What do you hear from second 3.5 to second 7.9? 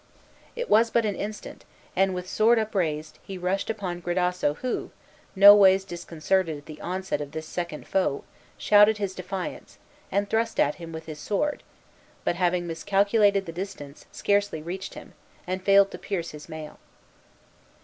upon Gradasso who, noways disconcerted at the onset of this second